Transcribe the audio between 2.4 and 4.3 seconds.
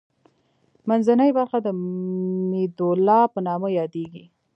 میدولا په نامه یادیږي.